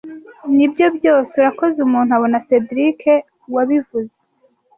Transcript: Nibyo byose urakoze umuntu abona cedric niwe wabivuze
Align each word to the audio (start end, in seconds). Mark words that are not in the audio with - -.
Nibyo 0.55 0.87
byose 0.97 1.33
urakoze 1.41 1.77
umuntu 1.87 2.11
abona 2.17 2.37
cedric 2.47 3.01
niwe 3.13 3.17
wabivuze 3.55 4.17